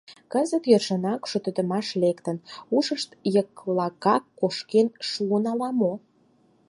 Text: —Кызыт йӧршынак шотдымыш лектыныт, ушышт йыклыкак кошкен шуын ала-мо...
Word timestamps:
—Кызыт 0.31 0.63
йӧршынак 0.71 1.21
шотдымыш 1.29 1.87
лектыныт, 2.01 2.45
ушышт 2.77 3.09
йыклыкак 3.33 4.23
кошкен 4.39 4.87
шуын 5.09 5.43
ала-мо... 5.51 5.91